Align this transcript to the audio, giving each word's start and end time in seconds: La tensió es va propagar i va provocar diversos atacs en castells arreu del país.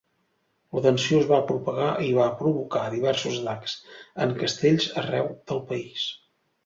La 0.75 0.81
tensió 0.85 1.17
es 1.23 1.27
va 1.31 1.41
propagar 1.51 1.89
i 2.07 2.09
va 2.15 2.25
provocar 2.41 2.83
diversos 2.95 3.37
atacs 3.43 3.77
en 4.27 4.35
castells 4.41 4.89
arreu 5.03 5.31
del 5.53 5.63
país. 5.75 6.09